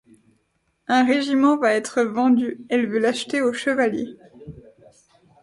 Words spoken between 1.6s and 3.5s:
être vendu, elle veut l’acheter